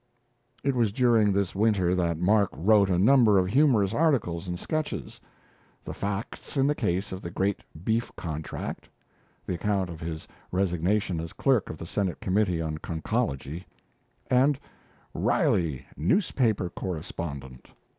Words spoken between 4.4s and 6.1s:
and sketches 'The